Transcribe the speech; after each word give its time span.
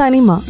തനിമ. 0.00 0.40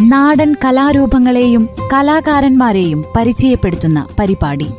നാടൻ 0.00 0.56
കലാരൂപങ്ങളെയും 0.64 1.68
കലാകാരന്മാരെയും 1.92 3.04
പരിചയപ്പെടുത്തുന്ന 3.16 4.08
പരിപാടി. 4.18 4.70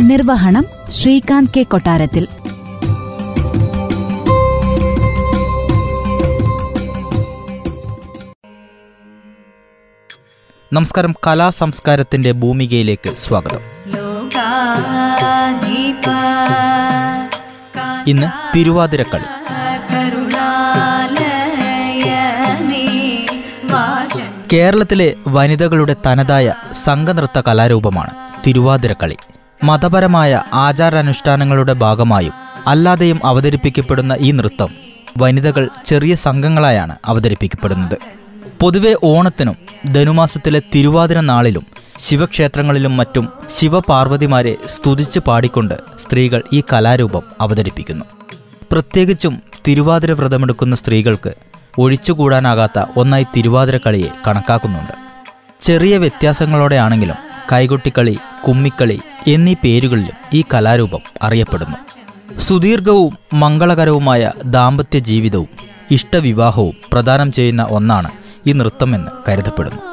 നിർവഹണം 0.00 0.64
ശ്രീകാന്ത് 0.88 1.50
കെ 1.56 1.62
കൊട്ടാരത്തിൽ. 1.62 2.28
നമസ്കാരം 10.72 11.14
കലാ 11.26 11.50
സംസ്കാരത്തിന്റെ 11.50 12.32
ഭൂമികയിലേക്ക് 12.32 13.14
സ്വാഗതം. 13.14 13.78
ഇന്ന് 18.06 18.56
തിരുവാതിരക്കളി. 18.56 19.22
കേരളത്തിലെ 24.52 25.14
വനിതകളുടെ 25.28 25.96
തനതായ 26.06 26.54
സംഘനൃത്ത 26.84 27.42
കലാരൂപമാണ് 27.48 28.10
തിരുവാതിരക്കളി. 28.46 29.16
മതപരമായ 29.64 30.42
ആചാരാനുഷ്ഠാനങ്ങളുടെ 30.52 31.72
ഭാഗമായും 31.72 32.32
അല്ലാതെയും 32.66 33.26
അവതരിപ്പിക്കപ്പെടുന്ന 33.26 34.16
ഈ 34.20 34.30
നൃത്തം 34.30 34.68
വനിതകൾ 35.18 35.68
ചെറിയ 35.84 36.14
സംഘങ്ങളായാണ് 36.14 36.96
അവതരിപ്പിക്കപ്പെടുന്നത്. 37.04 37.98
പൊതുവെ 38.60 38.94
ഓണത്തിനും 39.04 39.56
ധനുമാസത്തിലെ 39.92 40.62
തിരുവാതിര 40.74 41.20
നാളിലും 41.20 41.66
ശിവക്ഷേത്രങ്ങളിലും 41.98 42.96
മറ്റും 42.96 43.28
ശിവപാർവതിമാരെ 43.58 44.56
സ്തുതിച്ച് 44.66 45.20
പാടിക്കൊണ്ട് 45.20 45.74
സ്ത്രീകൾ 46.00 46.42
ഈ 46.52 46.62
കലാരൂപം 46.72 47.22
അവതരിപ്പിക്കുന്നു. 47.40 48.04
പ്രത്യേകിച്ചും 48.72 49.42
തിരുവാതിര 49.68 50.12
വ്രതമെടുക്കുന്ന 50.12 50.76
സ്ത്രീകൾക്ക് 50.76 51.34
ഒഴിച്ചുകൂടാനാകാത്ത 51.78 52.84
ഒന്നായി 52.96 53.26
തിരുവാതിര 53.36 53.76
കളിയെ 53.76 54.08
കണക്കാക്കുന്നുണ്ട്. 54.26 54.92
ചെറിയ 55.60 55.96
വ്യത്യാസങ്ങളോടെയാണെങ്കിലും 55.96 57.16
കൈകൊട്ടിക്കളി 57.52 58.18
കുമ്മിക്കളി 58.48 59.00
എന്നീ 59.26 59.54
പേരുകളിലും 59.54 60.16
ഈ 60.34 60.44
കലാരൂപം 60.54 61.00
അറിയപ്പെടുന്നു. 61.22 61.76
സുദീർഘവും 62.38 63.18
മംഗളകരവുമായ 63.34 64.32
ദാമ്പത്യ 64.44 64.98
ജീവിതവും 64.98 65.48
ഇഷ്ടവിവാഹവും 65.90 66.74
പ്രദാനം 66.92 67.32
ചെയ്യുന്ന 67.32 67.66
ഒന്നാണ് 67.70 68.10
ഈ 68.46 68.52
നൃത്തമെന്ന് 68.52 69.10
കരുതപ്പെടുന്നു. 69.28 69.87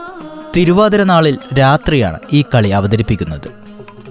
തിരുവാതിര 0.55 1.03
നാളിൽ 1.03 1.37
രാത്രിയാണ് 1.59 2.19
ഈ 2.33 2.43
കളി 2.55 2.69
അവതരിപ്പിക്കുന്നത്. 2.69 3.47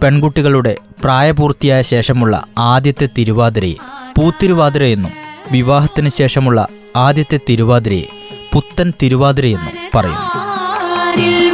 പെൺകുട്ടികളുടെ 0.00 0.76
പ്രായപൂർത്തിയായ 1.04 1.82
ശേഷമുള്ള 1.82 2.44
ആദ്യത്തെ 2.58 3.08
തിരുവാതിരയെ 3.18 3.74
പൂത്തിരുവാതിര 4.18 4.82
എന്നും 4.82 5.10
വിവാഹത്തിന് 5.52 6.08
ശേഷമുള്ള 6.08 6.68
ആദ്യത്തെ 6.96 7.38
തിരുവാതിരയെ 7.48 8.04
പുത്തൻ 8.52 8.92
തിരുവാതിരയെന്നും 9.02 9.74
പറയുന്നു. 9.94 11.53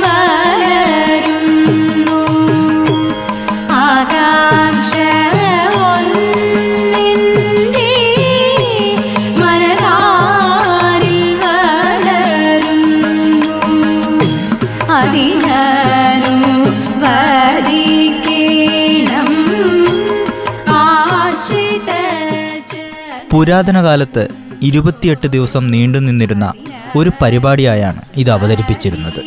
പുരാതന 23.31 23.83
കാലത്ത് 23.83 24.28
ഇരുപത്തിയെട്ട് 24.62 25.27
ദിവസം 25.27 25.67
നീണ്ടു 25.67 25.98
നിന്നിരുന്ന 25.98 26.53
ഒരു 26.97 27.12
പരിപാടിയായാണ് 27.23 28.02
ഇത് 28.17 28.30
അവതരിപ്പിച്ചിരുന്നത്. 28.30 29.20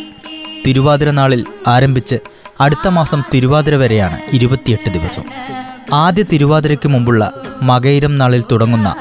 തിരുവാതിര 0.66 1.10
നാളിൽ 1.10 1.44
ആരംഭിച്ച് 1.68 2.16
അടുത്ത 2.60 2.88
മാസം 2.88 3.22
തിരുവാതിര 3.34 3.74
വരെയാണ് 3.74 4.18
ഇരുപത്തിയെട്ട് 4.32 4.90
ദിവസം. 4.90 5.22
ആദ്യ 5.92 6.22
തിരുവാതിരയ്ക്ക് 6.22 6.88
മുമ്പുള്ള 6.88 7.32
മകയിരം 7.62 8.18
നാളിൽ 8.18 8.44
തുടങ്ങുന്ന 8.52 8.94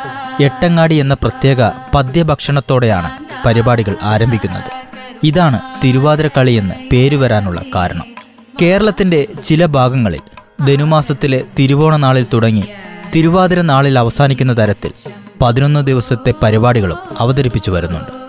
എട്ടങ്ങാടി 0.43 0.95
എന്ന 0.95 1.13
പ്രത്യേക 1.13 1.67
പദ്യഭക്ഷണത്തോടെയാണ് 1.95 3.11
പരിപാടികൾ 3.45 3.95
ആരംഭിക്കുന്നത്. 4.03 4.71
ഇതാണ് 5.23 5.59
തിരുവാതിര 5.83 6.27
കളിയെന്ന് 6.27 6.75
പേര് 6.91 7.15
വരാനുള്ള 7.15 7.61
കാരണം. 7.75 8.05
കേരളത്തിന്റെ 8.61 9.27
ചില 9.43 9.65
ഭാഗങ്ങളിൽ 9.65 10.21
ധനുമാസത്തിലെ 10.65 11.43
തിരുവോണ 11.59 11.95
നാളിൽ 11.95 12.25
തുടങ്ങി 12.33 12.63
തിരുവാതിര 13.15 13.61
നാളിൽ 13.61 13.99
അവസാനിക്കുന്ന 13.99 14.53
തരത്തിൽ 14.57 14.91
പതിനൊന്ന് 15.41 15.87
ദിവസത്തെ 15.87 16.33
പരിപാടികളും 16.43 16.97
അവതരിപ്പിച്ചു 17.19 17.71
വരുന്നുണ്ട്. 17.71 18.23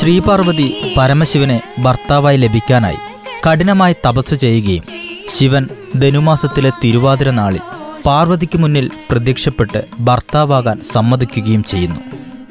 ശ്രീപാർവതി 0.00 0.94
പരമശിവനെ 0.96 1.60
ഭർത്താവായി 1.78 2.36
ലഭിക്കാനായി 2.36 2.96
കഠിനമായി 3.46 3.96
തപസ് 4.06 4.34
ചെയ്യുകയും 4.34 4.84
ശിവൻ 5.36 5.68
ധനുമാസത്തിലെ 5.96 6.72
തിരുവാതിര 6.84 7.30
നാളിൽ 7.30 7.60
പാർവതിക്ക് 8.06 8.58
മുന്നിൽ 8.58 8.90
പ്രത്യക്ഷപ്പെട്ട് 9.10 9.84
ഭർത്താവാകാൻ 10.00 10.80
സമ്മതിക്കുകയും 10.92 11.64
ചെയ്യുന്നു. 11.64 12.00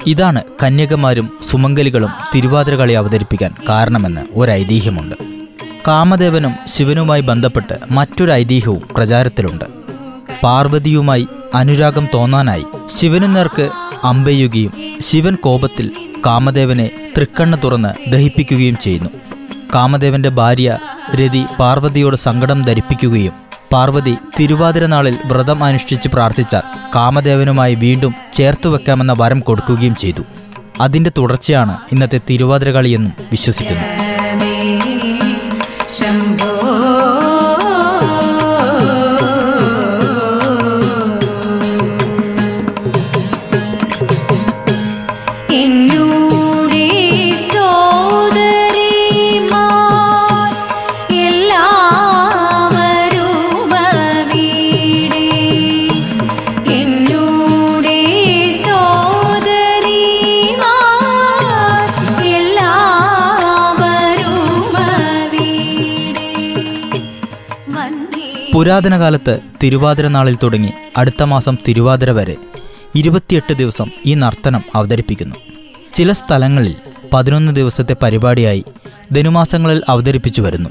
ഇതാണ് 0.08 0.44
കന്യകമാരും 0.64 1.40
സുമംഗലികളും 1.50 2.10
തിരുവാതിര 2.36 2.76
കളി 2.76 2.94
അവതരിപ്പിക്കാൻ 2.94 3.52
കാരണമെന്ന് 3.70 4.22
ഒരു 4.32 4.52
ഐതിഹ്യമുണ്ട് 4.52 5.16
കാമദേവനും 5.88 6.54
ശിവനുമായി 6.68 7.22
ബന്ധപ്പെട്ട് 7.22 7.80
മറ്റൊരു 7.92 8.32
ഐതിഹ്യവും 8.32 8.82
പ്രചാരത്തിലുണ്ട്. 8.96 9.66
പാർവതിയുമായി 10.44 11.28
അനുരാഗം 11.54 12.08
തോന്നാനായി 12.14 12.66
ശിവനു 12.98 13.26
നേർക്ക് 13.26 13.70
അമ്പെയ്യുകയും 14.04 14.74
ശിവൻ 15.02 15.36
കോപത്തിൽ 15.36 15.92
കാമദേവനെ 16.26 16.92
തൃക്കണ്ണ് 17.18 17.58
തുറന്ന് 17.64 18.12
ദഹിപ്പിക്കുകയും 18.12 18.78
ചെയ്യുന്നു. 18.78 19.10
കാമദേവന്റെ 19.74 20.30
ഭാര്യ 20.30 20.78
രതി 21.20 21.46
പാർവതിയോട് 21.60 22.16
സങ്കടം 22.16 22.62
ധരിപ്പിക്കുകയും 22.62 23.36
പാർവതി 23.74 24.14
തിരുവാതിര 24.40 24.86
നാളിൽ 24.86 25.16
വ്രതം 25.26 25.64
അനുഷ്ഠിച്ച് 25.64 26.10
പ്രാർത്ഥിച്ചാൽ 26.10 26.66
കാമദേവനുമായി 26.96 27.76
വീണ്ടും 27.76 28.14
ചേർത്തു 28.34 28.70
വെക്കാമെന്ന 28.70 29.16
വരം 29.22 29.40
കൊടുക്കുകയും 29.40 29.96
ചെയ്തു. 29.96 30.24
അതിന്റെ 30.82 31.12
തുടർച്ചയാണ് 31.18 31.78
ഇന്നത്തെ 31.92 32.22
തിരുവാതിര 32.30 32.72
കളിയെന്നും 32.72 33.14
വിശ്വസിക്കുന്നു. 33.32 33.86
ശംഭോ 35.98 36.54
പുരാതന 68.58 69.00
കാലത്ത് 69.00 69.40
തിരുവാതിര 69.64 70.08
നാളിൽ 70.08 70.38
തുടങ്ങി 70.44 70.70
അടുത്ത 70.98 71.24
മാസം 71.24 71.58
തിരുവാതിര 71.68 72.12
വരെ 72.12 72.36
ഇരുപത്തിയെട്ട് 72.96 73.54
ദിവസം 73.54 73.92
ഈ 74.06 74.14
നർത്തനം 74.14 74.64
അവതരിപ്പിക്കുന്നു. 74.76 75.36
ചില 75.94 76.12
സ്ഥലങ്ങളിൽ 76.12 76.76
പതിനൊന്ന് 77.14 77.56
ദിവസത്തെ 77.56 77.96
പരിപാടിയായി 78.04 78.66
ധനുമാസങ്ങളിൽ 79.12 79.84
അവതരിപ്പിച്ചു 79.90 80.42
വരുന്നു. 80.42 80.70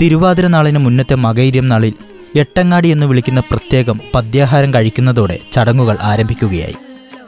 തിരുവാതിര 0.00 0.46
നാളിന് 0.46 0.78
മുന്നത്തെ 0.78 1.14
മകൈര്യം 1.14 1.68
നാളിൽ 1.68 1.94
എട്ടങ്ങാടി 2.38 2.88
എന്ന് 2.88 3.06
വിളിക്കുന്ന 3.06 3.40
പ്രത്യേകം 3.40 4.00
പദ്യാഹാരം 4.14 4.74
കഴിക്കുന്നതോടെ 4.74 5.38
ചടങ്ങുകൾ 5.52 5.98
ആരംഭിക്കുകയായി. 6.02 6.74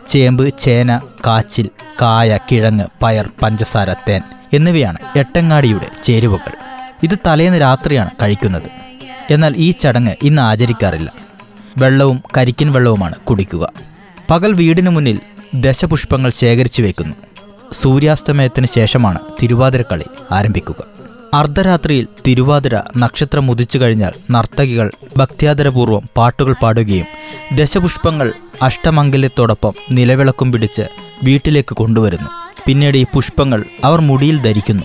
ചേമ്പ് 0.08 0.58
ചേന 0.58 1.00
കാച്ചിൽ 1.26 1.68
കായ 2.02 2.38
കിഴങ്ങ് 2.52 2.84
പയർ 3.02 3.28
പഞ്ചസാര 3.42 3.92
തേൻ 3.92 4.20
എന്നിവയാണ് 4.52 5.18
എട്ടങ്ങാടിയുടെ 5.18 5.88
ചേരുവകൾ. 6.02 6.52
ഇത് 7.02 7.18
തലേന്ന് 7.26 7.60
രാത്രിയാണ് 7.60 8.10
കഴിക്കുന്നത്. 8.22 8.85
എന്നാൽ 9.30 9.54
ഈ 9.56 9.70
ചടങ്ങ് 9.70 10.14
ഇന്ന് 10.22 10.42
ആചരിക്കാറില്ല. 10.42 11.12
വെള്ളവും 11.78 12.22
കരിക്കിൻ 12.36 12.72
വെള്ളവുമാണ് 12.72 13.14
കുടിക്കുക. 13.14 13.72
പകൽ 14.30 14.52
വീടിനു 14.52 14.90
മുന്നിൽ 14.90 15.20
ദശപുഷ്പങ്ങൾ 15.54 16.30
ശേഖരിച്ചു 16.30 16.82
വയ്ക്കുന്നു 16.82 17.16
സൂര്യാസ്തമയത്തിന് 17.72 18.66
ശേഷമാണ് 18.66 19.18
തിരുവാതിരക്കളി 19.42 20.04
ആരംഭിക്കുക. 20.32 20.84
അർദ്ധരാത്രിയിൽ 21.34 22.06
തിരുവാതിര 22.26 22.76
നക്ഷത്രം 22.96 23.50
ഉദിച്ചു 23.50 23.78
കഴിഞ്ഞാൽ 23.78 24.12
നർത്തകികൾ 24.30 24.90
ഭക്ത്യാദരപൂർവം 25.16 26.02
പാട്ടുകൾ 26.16 26.54
പാടുകയും 26.62 27.06
ദശപുഷ്പങ്ങൾ 27.54 28.32
അഷ്ടമംഗല്യത്തോടൊപ്പം 28.62 29.72
നിലവിളക്കും 29.90 30.52
പിടിച്ച് 30.52 30.82
വീട്ടിലേക്ക് 31.22 31.74
കൊണ്ടുവരുന്നു. 31.74 32.28
പിന്നീട് 32.66 32.98
ഈ 32.98 33.04
പുഷ്പങ്ങൾ 33.14 33.64
അവർ 33.84 34.00
മുടിയിൽ 34.00 34.42
ധരിക്കുന്നു. 34.42 34.82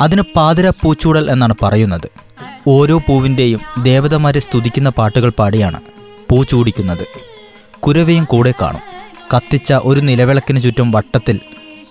അതിന് 0.00 0.22
പാതിര 0.36 0.70
പൂച്ചൂടൽ 0.70 1.30
എന്നാണ് 1.30 1.54
പറയുന്നത്. 1.62 2.25
ഓരോ 2.68 2.98
പൂവിന്റെയും 2.98 3.82
ദേവതമാരെ 3.82 4.40
സ്തുതിക്കുന്ന 4.40 4.88
പാട്ടുകൾ 4.88 5.32
പാടിയാണ് 5.38 5.80
പൂ 6.30 6.44
ചൂടിക്കുന്നത്. 6.44 7.06
കുരവയും 7.80 8.24
കൂടെ 8.24 8.54
കാണും. 8.62 8.80
കത്തിച്ച 9.36 9.72
ഒരു 9.72 10.00
നിലവിളക്കിന് 10.00 10.60
ചുറ്റും 10.60 10.90
വട്ടത്തിൽ 10.90 11.40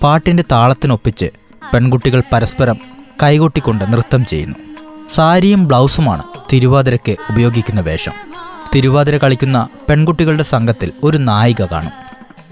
പാട്ടിന്റെ 0.03 0.44
താളത്തിനൊപ്പിച്ച് 0.51 1.25
പെൺകുട്ടികൾ 1.74 2.24
പരസ്പരം 2.33 2.77
കൈകൊട്ടിക്കൊണ്ട് 3.24 3.94
നൃത്തം 3.94 4.25
ചെയ്യുന്നു. 4.25 4.56
സാരിയും 5.15 5.68
ബ്ലൗസുമാണ് 5.68 6.24
തിരുവാതിരയ്ക്ക് 6.53 7.15
ഉപയോഗിക്കുന്ന 7.31 7.81
വേഷം. 7.81 8.12
തിരുവാതിര 8.75 9.18
കളിക്കുന്ന 9.18 9.68
പെൺകുട്ടികളുടെ 9.89 10.44
സംഘത്തിൽ 10.44 10.91
ഒരു 11.03 11.18
നായിക 11.18 11.65
കാണും. 11.65 11.91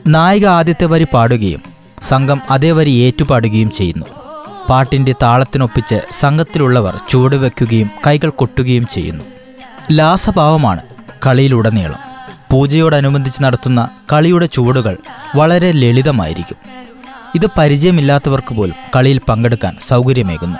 നായിക 0.07 0.45
ആദ്യത്തെ 0.45 0.85
വരി 0.85 1.07
പാടുകയും 1.13 1.61
സംഘം 2.01 2.41
അതേ 2.49 2.71
വരി 2.71 2.89
ഏറ്റുപാടുകയും 2.89 3.71
ചെയ്യുന്നു. 3.71 4.05
പാട്ടിന്റെ 4.69 5.15
താളത്തിനൊപ്പിച്ച് 5.23 6.01
സംഘത്തിലുള്ളവർ 6.19 7.01
ചുവടുവെക്കുകയും 7.09 7.89
കൈകൾ 8.07 8.29
കൊട്ടുകയും 8.29 8.87
ചെയ്യുന്നു. 8.87 9.23
ലാസഭാവമാണ് 9.91 10.79
കളിയിലുടനീളം. 11.25 11.99
പൂജയോടനുബന്ധിച്ച് 12.51 13.43
നടത്തുന്ന 13.43 13.89
കളിയുടെ 14.13 14.45
ചുവടുകൾ 14.45 14.97
വളരെ 15.35 15.71
ലളിതമായിരിക്കും. 15.71 16.57
ഇത് 17.35 17.49
പരിചയമില്ലാത്തവർക്ക് 17.57 18.53
പോലും 18.53 18.75
കളിയിൽ 18.95 19.21
പങ്കെടുക്കാൻ 19.29 19.77
സൗകര്യമേകുന്നു. 19.87 20.59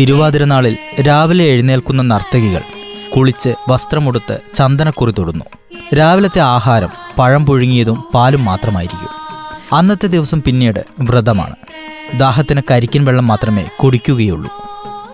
തിരുവാതിരനാളിൽ 0.00 0.76
രാവിലെ 1.00 1.44
എഴുന്നേൽക്കുന്ന 1.44 2.02
നർത്തകികൾ 2.02 2.62
കുളിച്ച് 3.16 3.54
വസ്ത്രമുടുത്ത് 3.68 4.40
ചന്ദനക്കുറി 4.54 5.10
തൊടുന്നു. 5.10 5.44
രാവിലത്തെ 5.94 6.40
ആഹാരം 6.40 6.88
പഴം 7.18 7.46
പുഴുങ്ങിയതും 7.46 8.04
പാലും 8.14 8.44
മാത്രമായിരിക്കും. 8.44 9.08
അന്നത്തെ 9.76 10.06
ദിവസം 10.06 10.42
പിന്നീട് 10.42 10.80
വ്രതമാണ്. 11.00 11.56
ദാഹത്തിന് 12.14 12.60
കരിക്കിൻ 12.70 13.04
വെള്ളം 13.04 13.26
മാത്രമേ 13.26 13.68
കുടിക്കുകയുള്ളൂ. 13.80 14.50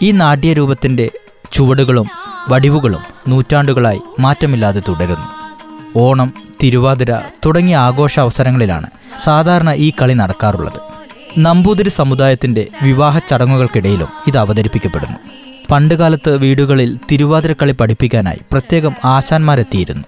ഈ 0.03 0.11
നാട്യരൂപത്തിന്റെ 0.11 1.11
ചുവടുകളും 1.53 2.09
വടിവുകളും 2.49 3.03
നൂറ്റാണ്ടുകളായി 3.29 4.01
മാറ്റമില്ലാതെ 4.21 4.83
തുടരുന്നു. 4.89 5.27
ഓണം 5.97 6.35
തിരുവാതിര 6.63 7.15
തുടങ്ങിയ 7.47 7.77
ആഘോഷ 7.77 8.21
അവസരങ്ങളിലാണ് 8.21 8.87
സാധാരണ 9.25 9.73
ഈ 9.73 9.93
കളി 10.03 10.13
നടക്കാറുള്ളത്. 10.13 10.86
നമ്പൂതിരി 11.39 11.89
സമുദായത്തിന്റെ 11.89 12.69
വിവാഹ 12.83 13.19
ചടങ്ങുകൾക്കിടയിലും 13.19 14.09
ഇത് 14.27 14.39
അവതരിപ്പിക്കപ്പെടുന്നു. 14.39 15.19
പണ്ടുകാലത്ത് 15.71 16.37
വീടുകളിൽ 16.37 16.99
തിരുവാതിരക്കളി 17.13 17.73
പഠിപ്പിക്കാനായി 17.73 18.39
പ്രത്യേകം 18.53 18.95
ആശാന്മാരെത്തിയിരുന്നു. 19.05 20.05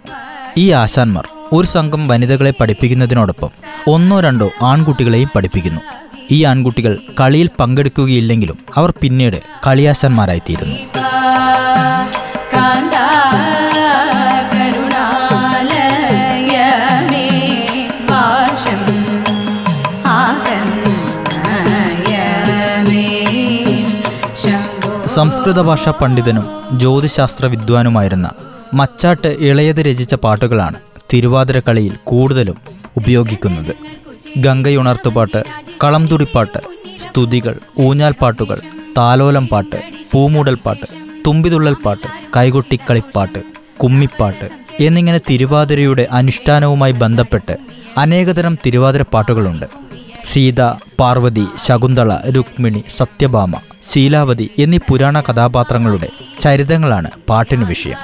ഈ 0.57 0.71
ആശാന്മാർ 0.71 1.29
ഒരു 1.53 1.67
സംഘം 1.67 2.09
വനിതകളെ 2.09 2.53
പഠിപ്പിക്കുന്നതിനോടൊപ്പം 2.61 3.51
ഒന്നോ 3.87 4.21
രണ്ടോ 4.21 4.51
ആൺകുട്ടികളെയും 4.63 5.31
പഠിപ്പിക്കുന്നു. 5.37 5.81
ഈ 6.31 6.45
ആൺകുട്ടികൾ 6.45 6.99
കളിയിൽ 7.21 7.51
പങ്കെടുക്കുകയില്ലെങ്കിലും 7.61 8.59
അവർ 8.75 8.95
പിന്നീട് 9.01 9.37
കളിയാശാന്മാരായിത്തീരുന്നു. 9.67 10.77
സംസ്കൃത 25.19 25.61
ഭാഷാ 25.61 25.93
പണ്ഡിതനും 26.01 26.45
ജ്യോതിശാസ്ത്ര 26.81 27.47
വിദ്വാനുമായിരുന്ന 27.47 28.27
മച്ചാട്ട് 28.79 29.31
ഇളയത് 29.49 29.81
രചിച്ച 29.87 30.15
പാട്ടുകളാണ് 30.25 30.79
തിരുവാതിരക്കളിയിൽ 31.13 31.95
കൂടുതലും 32.11 32.59
ഉപയോഗിക്കുന്നത്. 32.97 33.73
ഗംഗയുണർത്തുപാട്ട് 34.37 35.41
കളംതുടിപ്പാട്ട് 35.85 36.61
സ്തുതികൾ 37.05 37.55
ഊഞ്ഞാൽപ്പാട്ടുകൾ 37.87 38.61
താലോലം 38.99 39.47
പാട്ട് 39.47 39.81
പൂമൂടൽ 40.13 40.57
പാട്ട് 40.67 40.87
തുമ്പിതുള്ളൽ 41.27 41.77
പാട്ട് 41.85 42.09
കൈകൊട്ടിക്കളിപ്പാട്ട് 42.37 43.43
കുമ്മിപ്പാട്ട് 43.83 44.49
എന്നിങ്ങനെ 44.87 45.21
തിരുവാതിരയുടെ 45.31 46.07
അനുഷ്ഠാനവുമായി 46.21 46.93
ബന്ധപ്പെട്ട് 47.05 47.57
അനേകതരം 47.97 48.57
തിരുവാതിര 48.67 49.03
പാട്ടുകളുണ്ട്. 49.15 49.67
സീത 50.25 50.63
പാർവതി 51.01 51.47
ശകുന്തള 51.67 52.17
രുക്മിണി 52.31 52.85
സത്യഭാമ 52.97 53.53
ശീലാവതി 53.83 54.51
എന്നീ 54.59 54.79
പുരാണ 54.89 55.21
കഥാപാത്രങ്ങളുടെ 55.21 56.09
ചരിതങ്ങളാണ് 56.41 57.11
പാട്ടിന് 57.29 57.65
വിഷയം. 57.65 57.97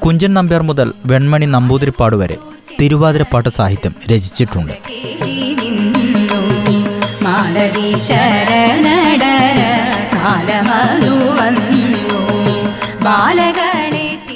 കുഞ്ചൻ 0.00 0.34
നമ്പ്യാർ 0.34 0.62
മുതൽ 0.62 0.92
വെൺമണി 1.06 1.46
നമ്പൂതിരിപ്പാട് 1.46 2.16
വരെ 2.16 2.36
തിരുവാതിരപ്പാട്ട് 2.80 3.48
സാഹിത്യം 3.48 3.94
രചിച്ചിട്ടുണ്ട്. 4.12 4.72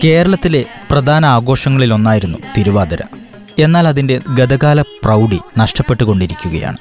കേരളത്തിലെ 0.05 0.65
പ്രധാന 0.91 1.27
ആഘോഷങ്ങളിലൊന്നായിരുന്നു 1.27 2.39
തിരുവാതിര. 2.59 2.99
എന്നാൽ 3.59 3.89
അതിന്റെ 3.89 4.21
ഗതകാല 4.35 4.83
പ്രൗഢി 4.83 5.41
നഷ്ടപ്പെട്ടുകൊണ്ടിരിക്കുകയാണ്. 5.59 6.77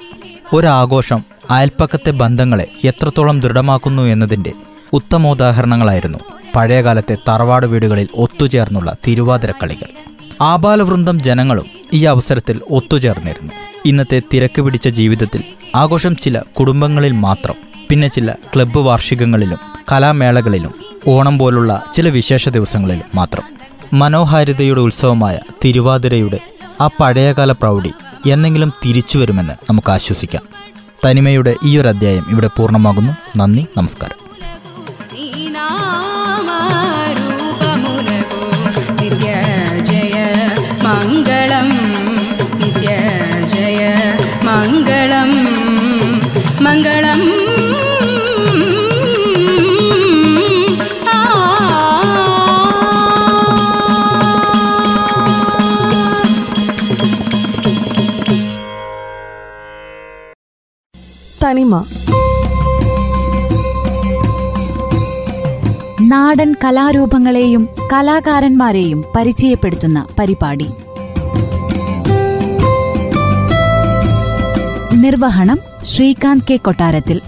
ഒരാഘോഷം 0.54 1.24
അയൽപ്പക്കത്തെ 1.50 2.12
ബന്ധങ്ങളെ 2.12 2.68
എത്രത്തോളം 2.84 3.40
ദൃഢമാക്കുന്നു 3.40 4.04
എന്നതിന്റെ 4.04 4.52
ഉത്തമോദാഹരണങ്ങളായിരുന്നു 4.94 6.20
പഴയകാലത്തെ 6.56 7.18
തറവാട് 7.30 7.66
വീടുകളിൽ 7.66 8.08
ഒത്തുചേർന്നുള്ള 8.16 8.96
തിരുവാതിരക്കളികൾ. 9.08 9.90
ആബാലവൃന്ദം 10.42 11.24
ജനങ്ങളും 11.24 11.66
ഈ 11.94 12.06
അവസരത്തിൽ 12.06 12.62
ഒത്തുചേർന്നിരുന്നു. 12.72 13.54
ഇന്നത്തെ 13.86 14.22
തിരക്ക് 14.34 14.62
പിടിച്ച 14.62 14.88
ജീവിതത്തിൽ 14.88 15.44
ആഘോഷം 15.76 16.16
ചില 16.16 16.40
കുടുംബങ്ങളിൽ 16.40 17.12
മാത്രം 17.12 17.56
പിന്നെ 17.90 18.08
ചില 18.08 18.32
ക്ലബ്ബ് 18.32 18.80
വാർഷികങ്ങളിലും 18.80 19.58
കലാമേളകളിലും 19.92 20.74
ഓണം 21.08 21.38
പോലുള്ള 21.40 21.84
ചില 21.94 22.10
വിശേഷ 22.10 22.50
ദിവസങ്ങളിലും 22.50 23.06
മാത്രം. 23.16 23.44
മനോഹാരിതയുടെ 23.94 24.82
ഉത്സവമായ 24.82 25.40
തിരുവാതിരയുടെ 25.66 26.40
ആ 26.82 26.90
പഴയകാല 27.00 27.52
പ്രൗഢി 27.52 27.92
എന്നെങ്കിലും 28.30 28.74
തിരിച്ചു 28.86 29.18
വരുമെന്ന് 29.18 29.54
നമുക്ക് 29.70 29.92
ആശ്വസിക്കാം. 29.92 30.42
തനിമയുടെ 31.06 31.56
ഈ 31.64 31.78
ഒരു 31.78 31.88
അധ്യായം 31.88 32.26
ഇവിടെ 32.30 32.48
പൂർണമാകുന്നു. 32.48 33.14
നന്ദി 33.38 33.66
നമസ്കാരം. 33.78 34.23
നാടൻ 66.44 66.56
കലാരൂപങ്ങളെയും 66.64 67.70
കലാകാരന്മാരെയും 67.94 69.04
പരിചയപ്പെടുത്തുന്ന 69.16 70.08
പരിപാടി. 70.20 70.68
നിർവഹണം 74.94 75.60
ശ്രീകാന്ത് 75.84 76.44
കെ 76.50 76.56
കൊട്ടാരത്തിൽ 76.56 77.22